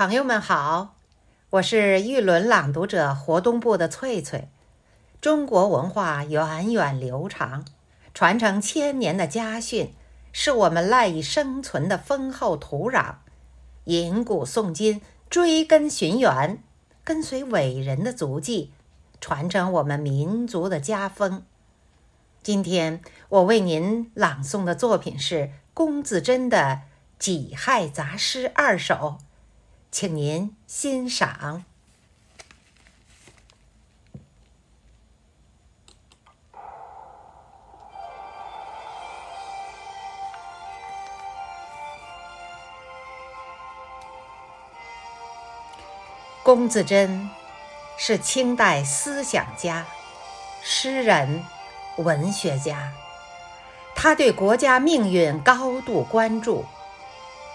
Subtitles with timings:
[0.00, 0.96] 朋友们好，
[1.50, 4.48] 我是玉轮朗读者活动部的翠翠。
[5.20, 7.66] 中国文化源远流长，
[8.14, 9.92] 传承千年的家训，
[10.32, 13.16] 是我们赖以生存的丰厚土壤。
[13.84, 16.62] 吟古诵今，追根寻源，
[17.04, 18.72] 跟随伟人的足迹，
[19.20, 21.42] 传承我们民族的家风。
[22.42, 26.56] 今天我为您朗诵的作品是龚自珍的
[27.18, 28.94] 《己亥杂诗二首》。
[29.90, 31.64] 请您欣赏。
[46.42, 47.28] 龚自珍
[47.98, 49.84] 是清代思想家、
[50.62, 51.44] 诗人、
[51.98, 52.92] 文学家，
[53.94, 56.64] 他对国家命运高度关注。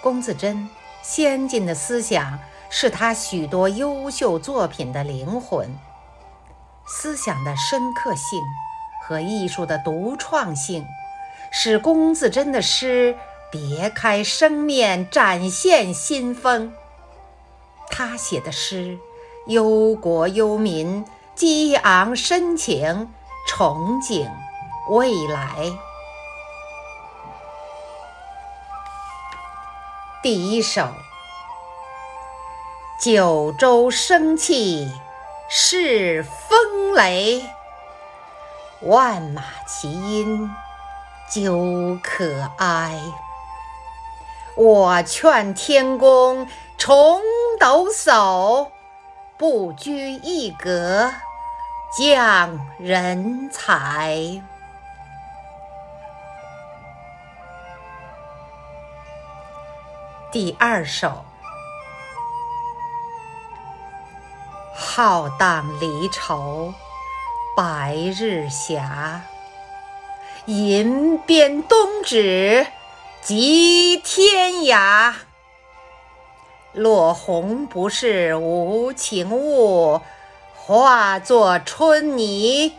[0.00, 0.70] 龚自珍。
[1.10, 5.74] 先进的思想是他许多优秀作品的灵魂，
[6.86, 8.38] 思想的深刻性
[9.06, 10.84] 和艺术的独创性，
[11.50, 13.16] 使龚自珍的诗
[13.50, 16.74] 别开生面，展现新风。
[17.88, 18.98] 他写的诗
[19.46, 23.08] 忧国忧民，激昂深情，
[23.48, 24.28] 憧憬
[24.90, 25.56] 未来。
[30.20, 30.88] 第一首：
[33.00, 34.92] 九州生气
[35.48, 37.48] 恃风雷，
[38.80, 39.86] 万马齐
[40.24, 40.50] 喑
[41.30, 43.00] 究可哀。
[44.56, 47.20] 我劝天公重
[47.60, 48.70] 抖擞，
[49.36, 51.12] 不拘一格
[51.96, 54.42] 降人才。
[60.30, 61.24] 第二首，
[64.74, 66.74] 浩荡离愁
[67.56, 68.82] 白日斜，
[70.44, 72.66] 吟鞭东指
[73.22, 75.14] 及天涯。
[76.74, 80.02] 落红不是无情物，
[80.54, 82.76] 化作春泥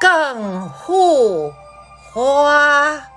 [0.00, 1.52] 更护
[2.10, 3.11] 花。